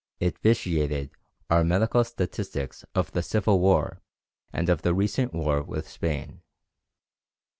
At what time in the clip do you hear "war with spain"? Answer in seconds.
5.31-6.41